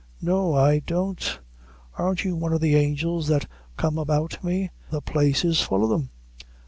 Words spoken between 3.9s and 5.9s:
about me? the place is full o'